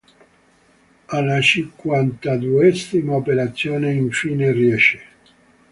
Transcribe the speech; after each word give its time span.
Alla 1.09 1.39
cinquantaduesima 1.41 3.13
operazione 3.15 3.93
infine 3.93 4.51
riesce. 4.51 4.99